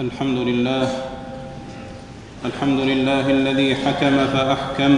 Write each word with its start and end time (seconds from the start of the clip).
الحمد 0.00 0.38
لله 0.38 0.88
الحمد 2.44 2.80
لله 2.80 3.30
الذي 3.30 3.74
حكم 3.74 4.16
فأحكم 4.34 4.94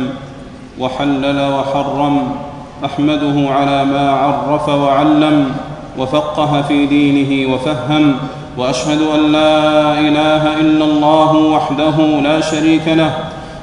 وحلل 0.81 1.53
وحرم 1.53 2.31
أحمده 2.85 3.51
على 3.51 3.85
ما 3.85 4.11
عرف 4.11 4.69
وعلم 4.69 5.53
وفقه 5.99 6.63
في 6.63 6.87
دينه 6.87 7.55
وفهم 7.55 8.17
وأشهد 8.59 9.01
أن 9.15 9.33
لا 9.33 9.93
إله 10.01 10.61
إلا 10.61 10.85
الله 10.85 11.37
وحده 11.37 11.97
لا 12.23 12.41
شريك 12.41 12.89
له 12.89 13.19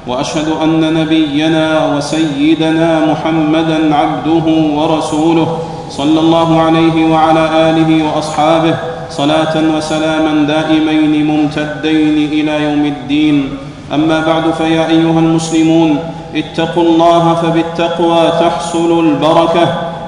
وأشهد 0.06 0.48
أن 0.62 0.94
نبينا 0.94 1.94
وسيدنا 1.96 3.06
محمدا 3.06 3.94
عبده 3.94 4.46
ورسوله 4.78 5.58
صلى 5.90 6.20
الله 6.20 6.60
عليه 6.62 7.10
وعلى 7.10 7.70
آله 7.70 8.04
وأصحابه 8.06 8.93
صلاة 9.10 9.54
وسلاما 9.76 10.46
دائمين 10.46 11.26
ممتدين 11.26 12.16
إلى 12.32 12.62
يوم 12.62 12.84
الدين. 12.86 13.48
أما 13.94 14.20
بعد 14.20 14.50
فيا 14.58 14.88
أيها 14.88 15.18
المسلمون 15.18 15.98
اتقوا 16.34 16.82
الله 16.82 17.34
فبالتقوى 17.34 18.22
تحصل 18.40 18.90
البركة 19.00 19.66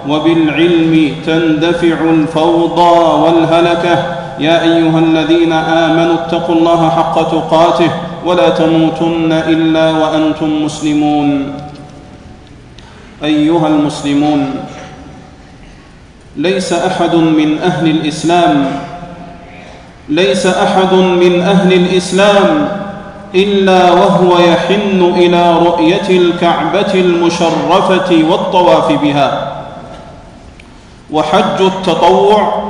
وبالعلم 0.08 1.12
تندفع 1.26 1.98
الفوضى 2.10 2.96
والهلكة. 3.22 3.96
يا 4.40 4.62
أيها 4.62 4.98
الذين 4.98 5.52
آمنوا 5.52 6.14
اتقوا 6.14 6.54
الله 6.54 6.90
حق 6.90 7.30
تقاته 7.30 7.90
ولا 8.26 8.48
تموتن 8.48 9.32
إلا 9.32 9.90
وأنتم 9.90 10.64
مسلمون. 10.64 11.52
أيها 13.24 13.66
المسلمون 13.66 14.54
ليس 16.36 16.72
أحد 16.72 17.14
من 17.14 17.58
أهل 17.64 17.90
الإسلام 17.90 18.66
ليس 20.08 20.46
أحد 20.46 20.94
من 20.94 21.40
أهل 21.42 21.72
الإسلام 21.72 22.68
إلا 23.34 23.92
وهو 23.92 24.38
يحن 24.38 25.12
إلى 25.16 25.52
رؤية 25.52 26.08
الكعبة 26.10 26.94
المشرفة 26.94 28.24
والطواف 28.30 28.92
بها. 28.92 29.52
وحج 31.10 31.60
التطوع 31.60 32.62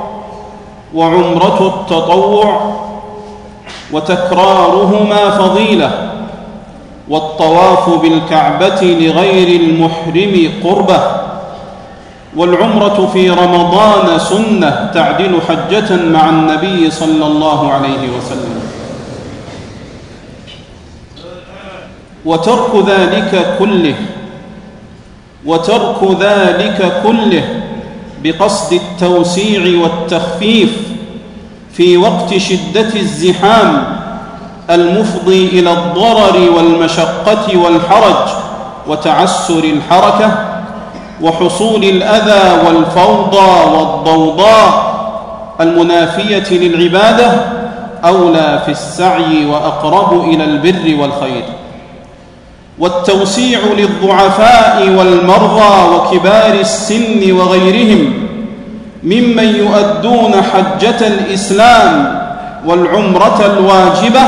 وعمرة 0.94 1.74
التطوع 1.74 2.72
وتكرارهما 3.92 5.30
فضيلة 5.30 6.12
والطواف 7.08 8.02
بالكعبة 8.02 8.80
لغير 8.82 9.60
المحرم 9.60 10.50
قربة. 10.64 11.25
والعمرة 12.36 13.10
في 13.12 13.30
رمضان 13.30 14.18
سنة 14.18 14.90
تعدل 14.94 15.38
حجة 15.48 15.96
مع 15.96 16.28
النبي 16.28 16.90
صلى 16.90 17.26
الله 17.26 17.72
عليه 17.72 18.08
وسلم. 18.18 18.60
وترك 22.24 22.70
ذلك 22.88 23.56
كله 23.58 23.94
وترك 25.46 26.16
ذلك 26.20 27.02
كله 27.02 27.62
بقصد 28.22 28.72
التوسيع 28.72 29.82
والتخفيف 29.82 30.76
في 31.72 31.96
وقت 31.96 32.36
شدة 32.36 32.94
الزحام 32.96 33.96
المفضي 34.70 35.46
إلى 35.46 35.72
الضرر 35.72 36.50
والمشقة 36.56 37.56
والحرج 37.56 38.28
وتعسر 38.88 39.64
الحركة 39.64 40.45
وحصول 41.22 41.84
الأذى 41.84 42.66
والفوضى 42.66 43.76
والضوضاء 43.76 44.96
المنافية 45.60 46.58
للعبادة 46.58 47.32
أولى 48.04 48.62
في 48.64 48.70
السعي 48.70 49.46
وأقرب 49.46 50.24
إلى 50.24 50.44
البر 50.44 51.02
والخير. 51.02 51.44
والتوسيع 52.78 53.58
للضعفاء 53.78 54.88
والمرضى 54.88 55.94
وكبار 55.94 56.54
السن 56.60 57.32
وغيرهم 57.32 58.12
ممن 59.02 59.56
يؤدون 59.56 60.32
حجة 60.42 61.06
الإسلام 61.06 62.20
والعمرة 62.66 63.46
الواجبة 63.46 64.22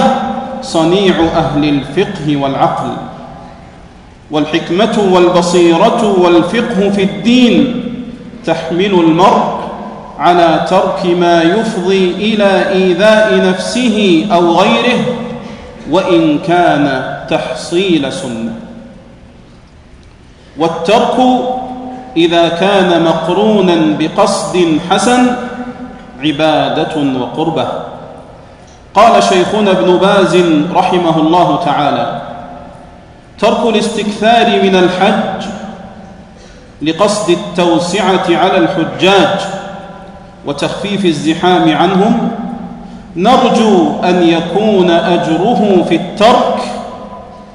صنيع 0.63 1.15
أهل 1.37 1.65
الفقه 1.65 2.37
والعقل. 2.37 2.91
والحكمة 4.31 5.09
والبصيرة 5.13 6.21
والفقه 6.21 6.91
في 6.91 7.03
الدين 7.03 7.85
تحمل 8.47 8.95
المرء 8.95 9.59
على 10.19 10.67
ترك 10.71 11.07
ما 11.07 11.43
يفضي 11.43 12.11
إلى 12.11 12.71
إيذاء 12.73 13.49
نفسه 13.49 14.27
أو 14.33 14.61
غيره 14.61 15.01
وإن 15.91 16.39
كان 16.39 17.17
تحصيل 17.31 18.13
سنة. 18.13 18.55
والترك 20.59 21.17
إذا 22.17 22.49
كان 22.49 23.05
مقرونا 23.05 23.97
بقصد 23.99 24.79
حسن 24.91 25.27
عبادة 26.23 27.21
وقربة. 27.21 27.69
قال 28.95 29.23
شيخنا 29.23 29.71
ابن 29.71 29.97
باز 29.97 30.37
رحمه 30.75 31.21
الله 31.21 31.65
تعالى 31.65 32.28
ترك 33.41 33.75
الاستكثار 33.75 34.63
من 34.63 34.75
الحج 34.77 35.49
لقصد 36.83 37.31
التوسعة 37.31 38.25
على 38.29 38.59
الحجاج 38.59 39.41
وتخفيف 40.47 41.05
الزحام 41.05 41.77
عنهم. 41.77 42.31
نرجو 43.17 44.01
أن 44.05 44.23
يكون 44.23 44.91
أجره 44.91 45.85
في 45.89 45.95
الترك 45.97 46.61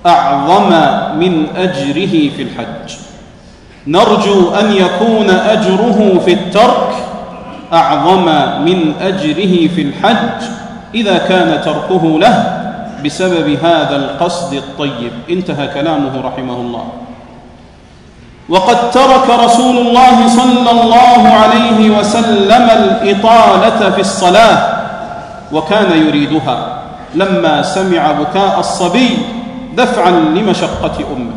أعظم 0.05 0.69
من 1.19 1.45
أجره 1.57 2.29
في 2.35 2.41
الحج. 2.41 2.95
نرجو 3.87 4.49
أن 4.49 4.71
يكون 4.71 5.29
أجره 5.29 6.19
في 6.25 6.33
الترك 6.33 6.89
أعظم 7.73 8.25
من 8.65 8.93
أجره 9.01 9.67
في 9.75 9.81
الحج 9.81 10.47
إذا 10.95 11.17
كان 11.17 11.61
تركه 11.61 12.19
له. 12.19 12.62
بسبب 13.03 13.57
هذا 13.63 13.95
القصد 13.95 14.53
الطيب. 14.53 15.11
انتهى 15.29 15.67
كلامه 15.67 16.21
رحمه 16.21 16.55
الله. 16.55 16.85
وقد 18.49 18.91
ترك 18.91 19.27
رسول 19.45 19.77
الله 19.77 20.27
صلى 20.27 20.71
الله 20.71 21.21
عليه 21.27 21.99
وسلم 21.99 22.69
الإطالة 22.69 23.91
في 23.91 24.01
الصلاة 24.01 24.57
وكان 25.51 26.07
يريدها. 26.07 26.79
لما 27.15 27.61
سمع 27.61 28.11
بكاء 28.11 28.59
الصبي 28.59 29.17
دفعا 29.77 30.11
لمشقة 30.11 30.97
أمه. 31.15 31.31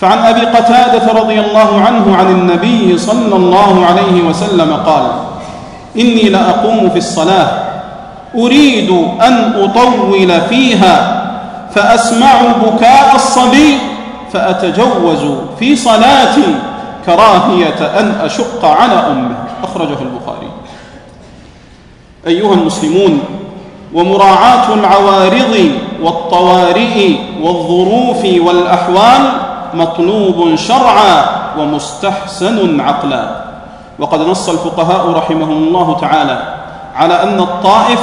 فعن 0.00 0.18
أبي 0.18 0.40
قتادة 0.40 1.12
رضي 1.12 1.40
الله 1.40 1.80
عنه 1.80 2.16
عن 2.16 2.26
النبي 2.26 2.98
صلى 2.98 3.36
الله 3.36 3.86
عليه 3.86 4.22
وسلم 4.22 4.72
قال 4.86 5.04
إني 5.96 6.28
لأقوم 6.28 6.90
في 6.90 6.98
الصلاة 6.98 7.48
أريد 8.38 8.90
أن 9.20 9.52
أطول 9.56 10.40
فيها 10.40 11.24
فأسمع 11.74 12.42
بكاء 12.42 13.14
الصبي 13.14 13.78
فأتجوز 14.32 15.38
في 15.58 15.76
صلاتي 15.76 16.54
كراهية 17.06 18.00
أن 18.00 18.10
أشق 18.24 18.64
على 18.64 18.92
أمه. 18.94 19.36
أخرجه 19.64 19.96
البخاري. 20.02 20.48
أيها 22.26 22.54
المسلمون 22.54 23.20
ومراعاة 23.94 24.74
العوارض 24.74 25.70
والطوارئ 26.02 27.16
والظروف 27.42 28.24
والأحوال 28.46 29.32
مطلوب 29.74 30.54
شرعا 30.54 31.24
ومستحسن 31.58 32.80
عقلا. 32.80 33.28
وقد 33.98 34.20
نص 34.20 34.48
الفقهاء 34.48 35.10
رحمهم 35.10 35.50
الله 35.50 35.96
تعالى 36.00 36.57
على 36.98 37.22
أن 37.22 37.38
الطائف 37.40 38.00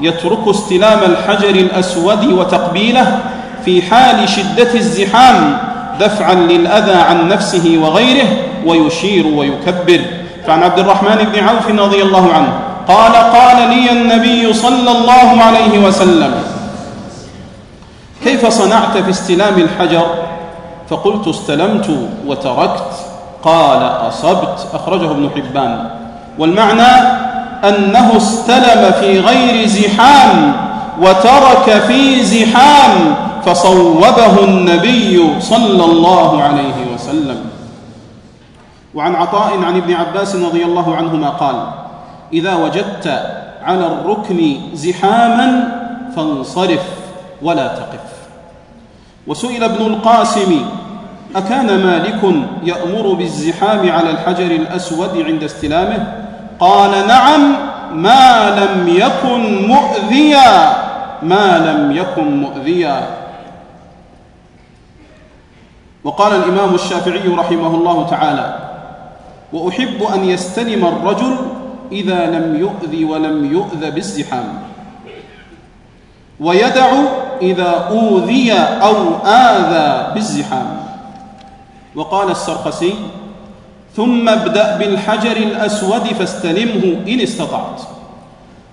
يترك 0.00 0.48
استلام 0.48 0.98
الحجر 1.02 1.48
الأسود 1.48 2.24
وتقبيله 2.24 3.18
في 3.64 3.82
حال 3.82 4.28
شدة 4.28 4.74
الزحام 4.74 5.58
دفعا 6.00 6.34
للأذى 6.34 6.92
عن 6.92 7.28
نفسه 7.28 7.78
وغيره 7.82 8.28
ويشير 8.66 9.26
ويكبر. 9.26 10.00
فعن 10.46 10.62
عبد 10.62 10.78
الرحمن 10.78 11.26
بن 11.32 11.48
عوف 11.48 11.68
رضي 11.68 12.02
الله 12.02 12.32
عنه 12.32 12.52
قال 12.88 13.12
قال 13.12 13.68
لي 13.68 13.92
النبي 13.92 14.52
صلى 14.52 14.90
الله 14.90 15.42
عليه 15.42 15.78
وسلم 15.78 16.34
كيف 18.24 18.46
صنعت 18.46 18.98
في 18.98 19.10
استلام 19.10 19.54
الحجر؟ 19.58 20.06
فقلت 20.90 21.28
استلمت 21.28 21.90
وتركت. 22.26 22.92
قال 23.42 23.82
أصبت. 23.82 24.66
أخرجه 24.74 25.10
ابن 25.10 25.30
حبان. 25.36 25.90
والمعنى 26.38 27.20
أنه 27.64 28.16
استلم 28.16 28.92
في 29.00 29.20
غير 29.20 29.66
زحام 29.66 30.52
وترك 31.00 31.82
في 31.86 32.22
زحام 32.24 33.14
فصوبه 33.44 34.44
النبي 34.44 35.40
صلى 35.40 35.84
الله 35.84 36.42
عليه 36.42 36.94
وسلم. 36.94 37.36
وعن 38.94 39.14
عطاء 39.14 39.58
عن 39.64 39.76
ابن 39.76 39.94
عباس 39.94 40.36
رضي 40.36 40.64
الله 40.64 40.96
عنهما 40.96 41.28
قال 41.28 41.66
إذا 42.32 42.54
وجدت 42.54 43.06
على 43.64 43.86
الركن 43.86 44.56
زحاما 44.74 45.68
فانصرف 46.16 46.82
ولا 47.42 47.66
تقف. 47.66 48.00
وسئل 49.26 49.64
ابن 49.64 49.86
القاسم 49.86 50.64
أكان 51.36 51.66
مالك 51.86 52.20
يأمر 52.64 53.12
بالزحام 53.12 53.90
على 53.90 54.10
الحجر 54.10 54.50
الأسود 54.50 55.22
عند 55.26 55.42
استلامه؟ 55.44 56.29
قال 56.60 57.06
نعم 57.08 57.56
ما 57.92 58.50
لم 58.60 58.88
يكن 58.88 59.68
مؤذيا 59.68 60.72
ما 61.22 61.58
لم 61.58 61.96
يكن 61.96 62.36
مؤذيا. 62.40 63.16
وقال 66.04 66.32
الإمام 66.32 66.74
الشافعي 66.74 67.28
رحمه 67.28 67.74
الله 67.74 68.06
تعالى 68.10 68.58
وأحب 69.52 70.02
أن 70.14 70.24
يستلم 70.24 70.86
الرجل 70.86 71.36
إذا 71.92 72.26
لم 72.26 72.60
يؤذ 72.60 73.04
ولم 73.04 73.52
يؤذ 73.52 73.90
بالزحام. 73.90 74.48
ويدع 76.40 76.90
إذا 77.42 77.70
أوذي 77.90 78.52
أو 78.82 78.96
آذى 79.26 80.14
بالزحام. 80.14 80.80
وقال 81.94 82.30
السرخسي 82.30 82.94
ثم 83.96 84.28
ابدأ 84.28 84.76
بالحجر 84.76 85.36
الأسود 85.36 86.04
فاستلمه 86.06 86.96
إن 87.08 87.20
استطعت. 87.20 87.80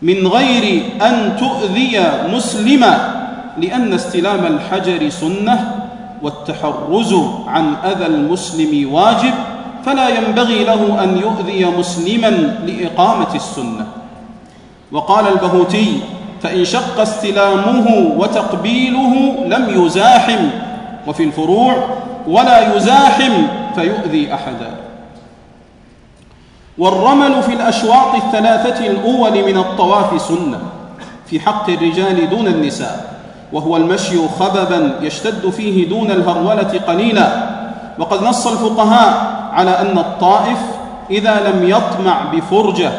من 0.01 0.27
غير 0.27 0.83
أن 1.01 1.37
تؤذي 1.39 1.99
مسلما 2.33 3.13
لأن 3.57 3.93
استلام 3.93 4.45
الحجر 4.45 5.09
سنة 5.09 5.75
والتحرز 6.21 7.13
عن 7.47 7.73
أذى 7.85 8.05
المسلم 8.05 8.93
واجب 8.93 9.33
فلا 9.85 10.09
ينبغي 10.09 10.63
له 10.63 11.03
أن 11.03 11.17
يؤذي 11.17 11.65
مسلما 11.65 12.29
لإقامة 12.65 13.35
السنة. 13.35 13.87
وقال 14.91 15.27
البهوتي 15.27 15.99
فإن 16.43 16.65
شق 16.65 16.99
استلامه 16.99 18.13
وتقبيله 18.17 19.35
لم 19.47 19.85
يزاحم 19.85 20.49
وفي 21.07 21.23
الفروع 21.23 21.75
ولا 22.27 22.75
يزاحم 22.75 23.33
فيؤذي 23.75 24.33
أحدا. 24.33 24.71
والرمل 26.77 27.43
في 27.43 27.53
الأشواط 27.53 28.15
الثلاثة 28.15 28.87
الأول 28.87 29.31
من 29.31 29.57
الطواف 29.57 30.21
سنة 30.21 30.59
في 31.25 31.39
حق 31.39 31.69
الرجال 31.69 32.29
دون 32.29 32.47
النساء 32.47 33.17
وهو 33.53 33.77
المشي 33.77 34.17
خببا 34.39 34.93
يشتد 35.01 35.49
فيه 35.49 35.89
دون 35.89 36.11
الهرولة 36.11 36.81
قليلا. 36.87 37.57
وقد 37.99 38.23
نص 38.23 38.47
الفقهاء 38.47 39.39
على 39.53 39.71
أن 39.71 39.97
الطائف 39.97 40.57
إذا 41.11 41.49
لم 41.49 41.69
يطمع 41.69 42.21
بفرجة 42.33 42.91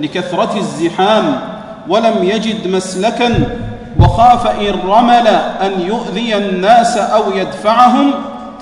لكثرة 0.00 0.56
الزحام 0.56 1.40
ولم 1.88 2.14
يجد 2.22 2.68
مسلكا 2.68 3.56
وخاف 4.00 4.46
إن 4.46 4.74
رمل 4.88 5.26
أن 5.62 5.80
يؤذي 5.80 6.36
الناس 6.36 6.96
أو 6.96 7.22
يدفعهم 7.34 8.10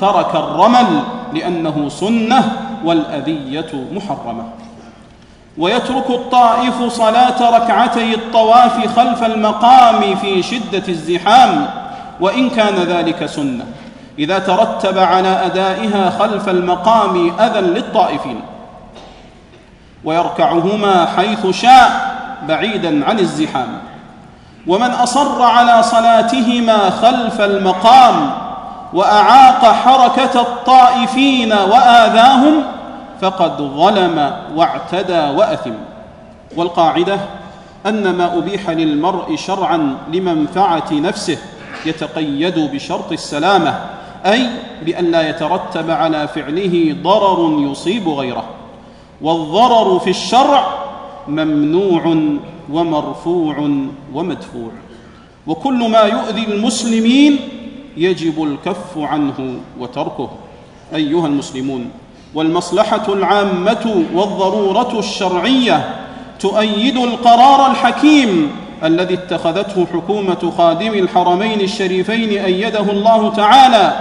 ترك 0.00 0.34
الرمل 0.34 1.00
لأنه 1.34 1.88
سنة. 1.88 2.52
والأذية 2.84 3.84
محرمة. 3.92 4.44
ويترك 5.58 6.10
الطائف 6.10 6.82
صلاة 6.82 7.58
ركعتي 7.58 8.14
الطواف 8.14 8.96
خلف 8.96 9.24
المقام 9.24 10.16
في 10.16 10.42
شدة 10.42 10.82
الزحام 10.88 11.66
وإن 12.20 12.50
كان 12.50 12.74
ذلك 12.74 13.26
سنة. 13.26 13.64
إذا 14.18 14.38
ترتب 14.38 14.98
على 14.98 15.28
أدائها 15.28 16.10
خلف 16.10 16.48
المقام 16.48 17.32
أذى 17.40 17.60
للطائفين. 17.60 18.40
ويركعهما 20.04 21.06
حيث 21.16 21.46
شاء 21.46 22.16
بعيدا 22.48 23.08
عن 23.08 23.18
الزحام. 23.18 23.78
ومن 24.66 24.90
أصر 24.90 25.42
على 25.42 25.82
صلاتهما 25.82 26.90
خلف 26.90 27.40
المقام 27.40 28.45
وأعاق 28.92 29.64
حركة 29.64 30.40
الطائفين 30.40 31.52
وآذاهم 31.52 32.62
فقد 33.20 33.56
ظلم 33.56 34.32
واعتدى 34.56 35.18
وأثم. 35.18 35.72
والقاعدة 36.56 37.18
أن 37.86 38.10
ما 38.10 38.38
أبيح 38.38 38.70
للمرء 38.70 39.36
شرعا 39.36 39.96
لمنفعة 40.12 40.92
نفسه 40.92 41.38
يتقيد 41.86 42.58
بشرط 42.58 43.12
السلامة 43.12 43.80
أي 44.26 44.46
بأن 44.82 45.04
لا 45.04 45.28
يترتب 45.28 45.90
على 45.90 46.28
فعله 46.28 46.96
ضرر 47.02 47.70
يصيب 47.70 48.08
غيره. 48.08 48.44
والضرر 49.22 49.98
في 49.98 50.10
الشرع 50.10 50.66
ممنوع 51.28 52.16
ومرفوع 52.72 53.70
ومدفوع. 54.14 54.70
وكل 55.46 55.90
ما 55.90 56.00
يؤذي 56.00 56.44
المسلمين 56.44 57.38
يجب 57.96 58.42
الكف 58.42 58.98
عنه 58.98 59.54
وتركه. 59.80 60.30
أيها 60.94 61.26
المسلمون 61.26 61.90
والمصلحة 62.34 63.12
العامة 63.12 64.04
والضرورة 64.14 64.98
الشرعية 64.98 65.94
تؤيد 66.40 66.96
القرار 66.96 67.70
الحكيم 67.70 68.50
الذي 68.84 69.14
اتخذته 69.14 69.86
حكومة 69.92 70.52
خادم 70.58 70.92
الحرمين 70.94 71.60
الشريفين 71.60 72.44
أيده 72.44 72.80
الله 72.92 73.34
تعالى 73.34 73.96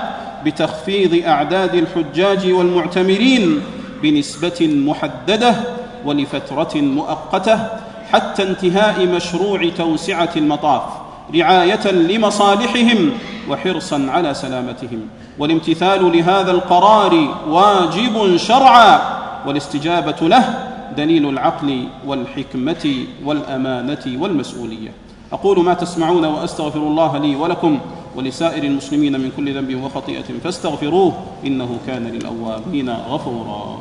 بتخفيض 0.46 1.26
أعداد 1.28 1.76
الحجاج 1.76 2.52
والمعتمرين 2.52 3.62
بنسبة 4.04 4.58
محددة 4.62 5.56
ولفترة 6.06 6.72
مؤقتة 6.76 7.60
حتى 8.12 8.44
انتهاء 8.44 9.06
مشروع 9.06 9.70
توسعة 9.78 10.30
المطاف. 10.36 10.82
رعاية 11.34 11.92
لمصالحهم 11.92 13.12
وحرصا 13.50 14.08
على 14.10 14.34
سلامتهم. 14.34 15.02
والامتثال 15.40 16.18
لهذا 16.18 16.52
القرار 16.52 17.36
واجب 17.50 18.38
شرعا 18.38 19.00
والاستجابة 19.48 20.28
له 20.28 20.72
دليل 20.98 21.30
العقل 21.30 21.88
والحكمة 22.08 23.06
والأمانة 23.26 24.22
والمسؤولية. 24.22 24.92
أقول 25.34 25.64
ما 25.64 25.74
تسمعون 25.74 26.26
وأستغفر 26.26 26.80
الله 26.80 27.18
لي 27.18 27.36
ولكم 27.36 27.80
ولسائر 28.16 28.64
المسلمين 28.64 29.20
من 29.20 29.32
كل 29.38 29.56
ذنب 29.56 29.84
وخطيئة 29.84 30.24
فاستغفروه 30.44 31.14
إنه 31.46 31.78
كان 31.88 32.08
للأوابين 32.08 32.90
غفورا. 32.90 33.80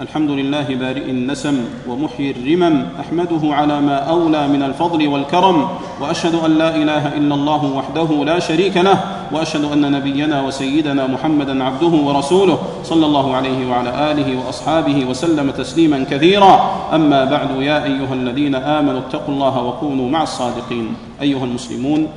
الحمد 0.00 0.30
لله 0.30 0.74
بارئ 0.74 1.10
النسم 1.10 1.64
ومحيي 1.88 2.30
الرمم 2.30 2.86
أحمده 3.00 3.54
على 3.54 3.80
ما 3.80 3.96
أولى 3.96 4.48
من 4.48 4.62
الفضل 4.62 5.08
والكرم 5.08 5.68
وأشهد 6.00 6.34
أن 6.34 6.50
لا 6.58 6.76
إله 6.76 7.16
إلا 7.16 7.34
الله 7.34 7.64
وحده 7.64 8.24
لا 8.24 8.38
شريك 8.38 8.76
له 8.76 8.98
وأشهد 9.32 9.64
أن 9.72 9.92
نبينا 9.92 10.42
وسيدنا 10.42 11.06
محمدا 11.06 11.64
عبده 11.64 11.86
ورسوله 11.86 12.58
صلى 12.84 13.06
الله 13.06 13.36
عليه 13.36 13.70
وعلى 13.70 14.12
آله 14.12 14.46
وأصحابه 14.46 15.04
وسلم 15.04 15.50
تسليما 15.50 16.04
كثيرا. 16.10 16.70
أما 16.94 17.24
بعد 17.24 17.50
يا 17.62 17.84
أيها 17.84 18.14
الذين 18.14 18.54
آمنوا 18.54 19.00
اتقوا 19.00 19.34
الله 19.34 19.62
وكونوا 19.62 20.10
مع 20.10 20.22
الصادقين. 20.22 20.94
أيها 21.22 21.44
المسلمون 21.44 22.08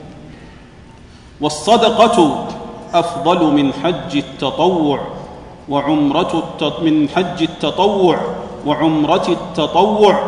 والصدقة 1.41 2.47
أفضل 2.93 3.53
من 3.53 3.73
حج 3.73 4.17
التطوع. 4.17 5.20
وعمرة 5.69 6.53
من 6.81 7.09
حج 7.09 7.43
التطوع 7.43 8.17
وعمرة 8.65 9.27
التطوع 9.29 10.23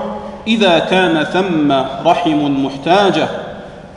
إذا 0.48 0.80
كان 0.80 1.24
ثم 1.24 1.72
رحم 2.08 2.66
محتاجة 2.66 3.30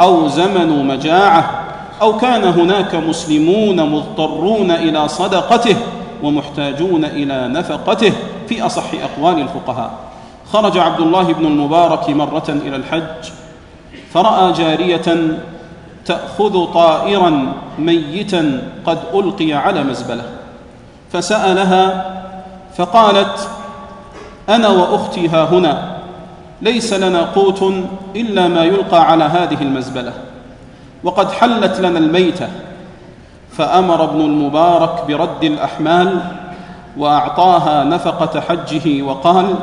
أو 0.01 0.29
زمن 0.29 0.87
مجاعة 0.87 1.63
أو 2.03 2.17
كان 2.17 2.45
هناك 2.45 2.95
مسلمون 2.95 3.91
مضطرون 3.91 4.71
إلى 4.71 5.09
صدقته 5.09 5.77
ومحتاجون 6.23 7.05
إلى 7.05 7.49
نفقته 7.49 8.13
في 8.49 8.67
أصح 8.67 8.85
أقوال 8.95 9.41
الفقهاء. 9.41 9.91
خرج 10.53 10.79
عبد 10.79 11.01
الله 11.01 11.23
بن 11.23 11.47
المبارك 11.47 12.11
مرة 12.11 12.45
إلى 12.49 12.77
الحج 12.77 13.31
فرأى 14.13 14.53
جارية 14.53 15.39
تأخذ 16.07 16.73
طائرا 16.73 17.53
ميتا 17.79 18.63
قد 18.87 18.99
ألقي 19.15 19.53
على 19.53 19.85
مزبلة. 19.85 20.25
فسألها 21.13 22.13
فقالت 22.77 23.49
أنا 24.49 24.69
وأختي 24.69 25.29
ها 25.29 25.45
هنا 25.45 25.97
ليس 26.63 26.93
لنا 26.93 27.23
قوت 27.23 27.63
إلا 28.17 28.49
ما 28.49 28.65
يلقى 28.65 29.11
على 29.11 29.25
هذه 29.25 29.63
المزبلة 29.63 30.13
وقد 31.05 31.33
حلت 31.33 31.81
لنا 31.81 31.99
الميتة 31.99 32.49
فأمر 33.53 34.05
ابن 34.05 34.21
المبارك 34.21 35.05
برد 35.09 35.45
الأحمال 35.45 36.21
وأعطاها 36.97 37.85
نفقة 37.85 38.41
حجه 38.41 39.03
وقال 39.03 39.55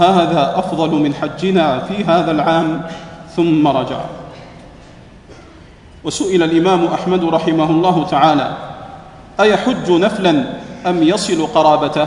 هذا 0.00 0.54
أفضل 0.56 0.90
من 0.90 1.14
حجنا 1.14 1.78
في 1.78 2.04
هذا 2.04 2.30
العام 2.30 2.82
ثم 3.36 3.68
رجع. 3.68 4.00
وسئل 6.04 6.42
الإمام 6.42 6.84
أحمد 6.86 7.24
رحمه 7.24 7.70
الله 7.70 8.06
تعالى 8.10 8.56
أيحج 9.40 9.90
نفلا 9.90 10.44
أم 10.86 11.02
يصل 11.02 11.46
قرابته؟ 11.46 12.06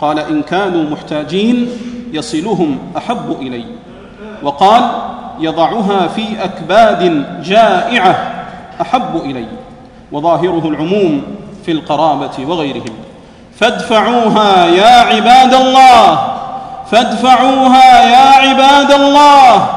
قال 0.00 0.18
إن 0.18 0.42
كانوا 0.42 0.90
محتاجين 0.90 1.70
يصلهم 2.12 2.78
أحب 2.96 3.36
إلي. 3.40 3.64
وقال 4.42 4.82
يضعها 5.40 6.06
في 6.08 6.44
أكباد 6.44 7.24
جائعة 7.42 8.44
أحب 8.80 9.16
إلي 9.24 9.46
وظاهره 10.12 10.68
العموم 10.68 11.22
في 11.66 11.72
القرابة 11.72 12.46
وغيرهم. 12.46 12.94
فادفعوها 13.60 14.66
يا 14.66 15.00
عباد 15.00 15.54
الله 15.54 16.34
فادفعوها 16.90 18.02
يا 18.02 18.48
عباد 18.48 18.92
الله 18.92 19.68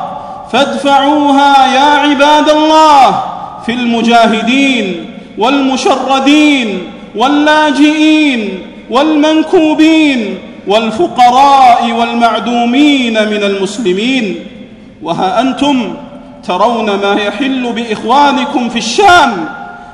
فادفعوها 0.51 1.75
يا 1.75 1.99
عباد 2.09 2.49
الله 2.49 3.23
في 3.65 3.73
المجاهدين 3.73 5.15
والمشردين 5.37 6.91
واللاجئين 7.15 8.59
والمنكوبين 8.89 10.37
والفقراء 10.67 11.91
والمعدومين 11.91 13.13
من 13.13 13.43
المسلمين. 13.43 14.35
وها 15.03 15.41
أنتم 15.41 15.93
ترون 16.47 16.85
ما 16.85 17.13
يحل 17.13 17.73
بإخوانكم 17.73 18.69
في 18.69 18.77
الشام 18.77 19.49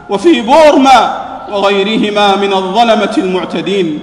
وفي 0.10 0.42
بورما 0.42 1.22
وغيرهما 1.52 2.36
من 2.36 2.54
الظلمة 2.54 3.14
المعتدين. 3.18 4.00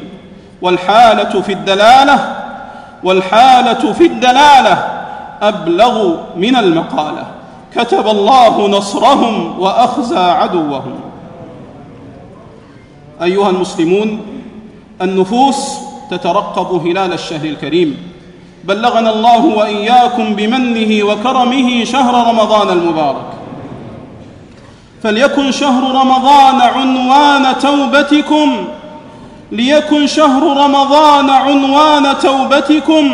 والحالة 0.62 1.40
في 1.40 1.52
الدلالة 1.52 2.36
والحالة 3.04 3.92
في 3.92 4.06
الدلالة 4.06 4.88
أبلغ 5.42 6.16
من 6.36 6.56
المقالة. 6.56 7.26
كتب 7.76 8.06
الله 8.06 8.68
نصرهم 8.68 9.60
وأخزى 9.60 10.18
عدوهم. 10.18 11.00
أيها 13.22 13.50
المسلمون 13.50 14.20
النفوس 15.02 15.78
تترقب 16.10 16.86
هلال 16.86 17.12
الشهر 17.12 17.44
الكريم. 17.44 17.96
بلغنا 18.64 19.10
الله 19.10 19.44
وإياكم 19.44 20.34
بمنه 20.34 21.04
وكرمه 21.04 21.84
شهر 21.84 22.28
رمضان 22.28 22.68
المبارك. 22.78 23.26
فليكن 25.02 25.52
شهر 25.52 25.94
رمضان 25.94 26.60
عنوان 26.60 27.58
توبتكم. 27.58 28.68
ليكن 29.52 30.06
شهر 30.06 30.42
رمضان 30.42 31.30
عنوان 31.30 32.18
توبتكم 32.22 33.10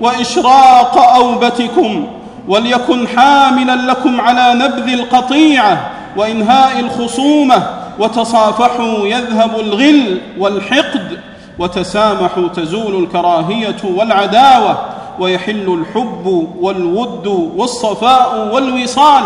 وإشراق 0.00 0.98
أوبتكم. 0.98 2.06
وليكن 2.48 3.08
حاملا 3.08 3.76
لكم 3.76 4.20
على 4.20 4.54
نبذ 4.54 4.92
القطيعة 4.92 5.90
وإنهاء 6.16 6.80
الخصومة. 6.80 7.81
وتصافحوا 8.02 9.06
يذهب 9.06 9.60
الغل 9.60 10.20
والحقد 10.38 11.18
وتسامحوا 11.58 12.48
تزول 12.48 13.04
الكراهية 13.04 13.76
والعداوة 13.84 14.78
ويحل 15.18 15.78
الحب 15.80 16.48
والود 16.60 17.26
والصفاء 17.56 18.54
والوصال 18.54 19.24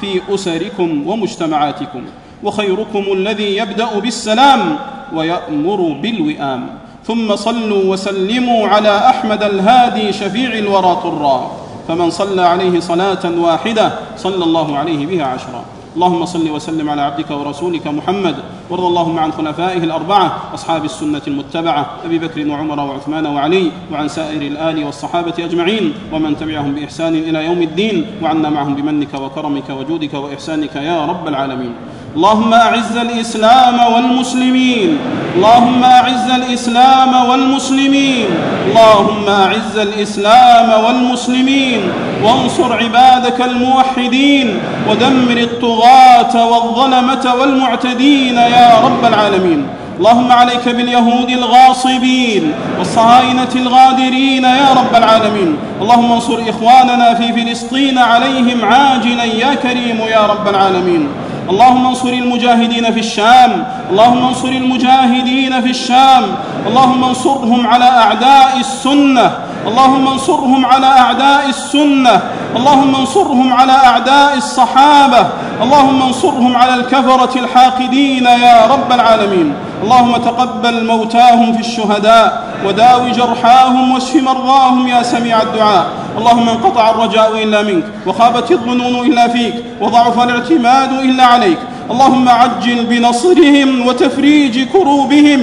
في 0.00 0.20
أسركم 0.34 1.06
ومجتمعاتكم 1.06 2.02
وخيركم 2.42 3.04
الذي 3.12 3.56
يبدأ 3.56 3.98
بالسلام 3.98 4.76
ويأمر 5.14 5.96
بالوئام. 6.02 6.68
ثم 7.04 7.36
صلوا 7.36 7.92
وسلموا 7.92 8.68
على 8.68 8.98
أحمد 8.98 9.42
الهادي 9.42 10.12
شفيع 10.12 10.52
الورى 10.52 10.98
طرا. 11.02 11.50
فمن 11.88 12.10
صلى 12.10 12.42
عليه 12.42 12.80
صلاة 12.80 13.24
واحدة 13.38 13.92
صلى 14.16 14.44
الله 14.44 14.78
عليه 14.78 15.06
بها 15.06 15.24
عشرا. 15.24 15.64
اللهم 15.98 16.24
صل 16.26 16.50
وسلم 16.50 16.90
على 16.90 17.02
عبدك 17.02 17.30
ورسولك 17.30 17.86
محمد 17.86 18.36
وارض 18.70 18.84
اللهم 18.84 19.18
عن 19.18 19.32
خلفائه 19.32 19.78
الأربعة 19.84 20.54
أصحاب 20.54 20.84
السنة 20.84 21.22
المتبعة 21.26 21.86
أبي 22.04 22.18
بكر 22.18 22.48
وعمر 22.48 22.80
وعثمان 22.80 23.26
وعلي 23.26 23.70
وعن 23.92 24.08
سائر 24.08 24.42
الآل 24.42 24.84
والصحابة 24.84 25.34
أجمعين 25.38 25.94
ومن 26.12 26.36
تبعهم 26.36 26.74
بإحسان 26.74 27.14
إلى 27.14 27.44
يوم 27.44 27.62
الدين 27.62 28.06
وعنا 28.22 28.50
معهم 28.50 28.74
بمنك 28.74 29.14
وكرمك 29.14 29.70
وجودك 29.70 30.14
وإحسانك 30.14 30.76
يا 30.76 31.06
رب 31.06 31.28
العالمين. 31.28 31.72
اللهم 32.18 32.54
أعز 32.54 32.96
الإسلام 32.96 33.92
والمسلمين. 33.94 34.98
اللهم 35.36 35.84
أعز 35.84 36.30
الإسلام 36.30 37.28
والمسلمين. 37.28 38.26
اللهم 38.66 39.28
أعز 39.28 39.78
الإسلام 39.78 40.84
والمسلمين. 40.84 41.80
وانصر 42.24 42.72
عبادك 42.72 43.40
الموحدين. 43.40 44.58
ودمر 44.90 45.36
الطغاة 45.36 46.46
والظلمة 46.46 47.34
والمعتدين 47.40 48.36
يا 48.36 48.70
رب 48.84 49.04
العالمين. 49.04 49.66
اللهم 49.98 50.32
عليك 50.32 50.68
باليهود 50.68 51.30
الغاصبين 51.30 52.52
والصهاينة 52.78 53.52
الغادرين 53.56 54.44
يا 54.44 54.68
رب 54.76 54.94
العالمين. 54.94 55.56
اللهم 55.82 56.12
انصر 56.12 56.38
إخواننا 56.48 57.14
في 57.14 57.32
فلسطين 57.32 57.98
عليهم 57.98 58.64
عاجلا 58.64 59.24
يا 59.24 59.54
كريم 59.54 59.98
يا 60.10 60.26
رب 60.26 60.48
العالمين. 60.48 61.08
اللهم 61.50 61.86
انصر 61.86 62.08
المجاهدين 62.08 62.92
في 62.92 63.00
الشام 63.00 63.64
اللهم 63.90 64.26
انصر 64.26 64.48
المجاهدين 64.48 65.60
في 65.60 65.70
الشام 65.70 66.24
اللهم 66.66 67.04
انصرهم 67.04 67.66
على 67.66 67.84
أعداء 67.84 68.56
السنة 68.60 69.32
اللهم 69.66 70.08
انصرهم 70.08 70.66
على 70.66 70.86
أعداء 70.86 71.48
السنة 71.48 72.20
اللهم 72.56 72.94
انصرهم 72.94 73.52
على 73.52 73.72
أعداء 73.72 74.36
الصحابة 74.36 75.26
اللهم 75.62 76.02
انصرهم 76.02 76.56
على 76.56 76.74
الكفرة 76.74 77.38
الحاقدين 77.38 78.24
يا 78.24 78.66
رب 78.66 78.92
العالمين. 78.92 79.54
اللهم 79.82 80.16
تقبل 80.16 80.86
موتاهم 80.86 81.52
في 81.52 81.60
الشهداء 81.60 82.42
وداو 82.66 83.08
جرحاهم 83.08 83.92
واشف 83.92 84.16
مرضاهم 84.22 84.88
يا 84.88 85.02
سميع 85.02 85.42
الدعاء. 85.42 85.86
اللهم 86.18 86.48
انقطع 86.48 86.90
الرجاء 86.90 87.42
إلا 87.42 87.62
منك 87.62 87.84
وخابت 88.06 88.50
الظنون 88.52 89.06
إلا 89.06 89.28
فيك 89.28 89.54
وضعف 89.80 90.22
الاعتماد 90.22 90.92
إلا 90.92 91.24
عليك. 91.24 91.58
اللهم 91.90 92.28
عجل 92.28 92.86
بنصرهم 92.86 93.86
وتفريج 93.86 94.68
كروبهم 94.72 95.40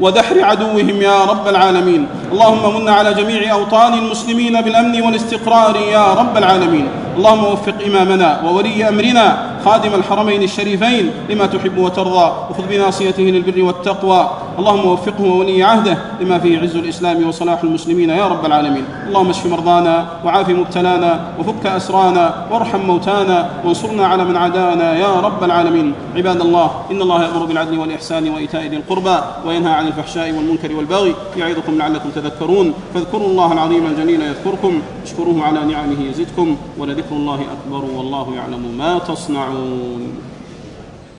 ودحر 0.00 0.44
عدوهم 0.44 1.02
يا 1.02 1.24
رب 1.24 1.48
العالمين. 1.48 2.06
اللهم 2.32 2.64
من 2.74 2.88
على 2.88 3.14
جميع 3.14 3.52
أوطان 3.52 3.94
المسلمين 3.94 4.60
بالأمن 4.60 5.02
والاستقرار 5.02 5.76
يا 5.76 6.14
رب 6.14 6.36
العالمين. 6.36 6.88
اللهم 7.16 7.44
وفق 7.44 7.74
إمامنا 7.86 8.40
وولي 8.44 8.88
أمرنا 8.88 9.26
خادم 9.64 9.94
الحرمين 9.94 10.42
الشريفين 10.42 11.10
لما 11.30 11.46
تحب 11.46 11.78
وترضى. 11.78 12.32
وخذ 12.50 12.64
بناصيته 12.70 13.22
للبر 13.22 13.62
والتقوى. 13.62 14.30
اللهم 14.58 14.86
وفقه 14.86 15.24
وولي 15.24 15.62
عهده 15.62 15.98
لما 16.20 16.38
فيه 16.38 16.58
عز 16.58 16.76
الإسلام 16.76 17.28
وصلاح 17.28 17.62
المسلمين 17.62 18.10
يا 18.10 18.26
رب 18.28 18.46
العالمين. 18.46 18.84
اللهم 19.08 19.30
اشف 19.30 19.46
مرضانا 19.46 20.06
وعاف 20.24 20.48
مبتلانا 20.48 21.20
وفك 21.38 21.66
أسرانا 21.66 22.46
وارحم 22.50 22.80
موتانا 22.80 23.50
وانصرنا 23.64 24.06
على 24.06 24.24
من 24.24 24.36
عادانا 24.36 24.98
يا 24.98 25.20
رب 25.20 25.44
العالمين. 25.44 25.92
عباد 26.16 26.40
الله 26.40 26.70
إن 26.90 27.02
الله 27.02 27.24
يأمر 27.24 27.44
بالعدل 27.44 27.78
والإحسان 27.78 28.28
وإيتاء 28.28 28.66
ذي 28.66 28.76
القربى 28.76 29.16
وينهى 29.46 29.72
عن 29.72 29.86
الفحشاء 29.86 30.32
والمنكر 30.32 30.76
والبغي 30.76 31.14
يعظكم 31.36 31.78
لعلكم 31.78 32.10
تذكرون. 32.10 32.74
فاذكروا 32.94 33.28
الله 33.28 33.52
العظيم 33.52 33.86
الجليل 33.86 34.22
يذكركم. 34.22 34.82
اشكروه 35.04 35.42
على 35.42 35.64
نعمه 35.64 36.00
يزدكم 36.10 36.56
ولذكر 36.78 37.12
الله 37.12 37.40
أكبر 37.54 37.84
والله 37.96 38.34
يعلم 38.36 38.74
ما 38.78 38.98
تصنعون. 38.98 40.31